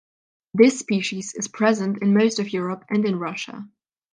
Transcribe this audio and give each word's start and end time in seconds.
This 0.55 0.79
species 0.79 1.35
is 1.35 1.47
present 1.47 2.01
in 2.01 2.15
most 2.15 2.39
of 2.39 2.51
Europe 2.51 2.85
and 2.89 3.05
in 3.05 3.19
Russia. 3.19 3.69